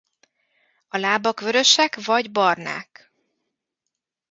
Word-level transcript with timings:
A 0.87 0.97
lábak 0.97 1.39
vörösek 1.39 2.03
vagy 2.05 2.31
barnák. 2.31 3.11